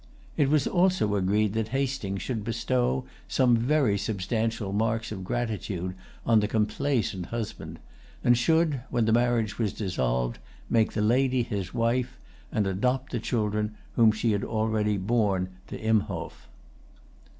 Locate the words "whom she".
13.95-14.31